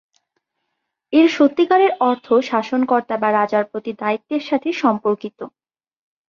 এর 1.13 1.27
সত্যিকারের 1.37 1.91
অর্থ 2.09 2.27
শাসনকর্তা 2.49 3.15
বা 3.17 3.29
রাজার 3.31 3.63
প্রতি 3.71 3.91
দায়িত্বের 4.01 4.43
সাথে 4.49 4.69
সম্পর্কিত। 4.81 5.39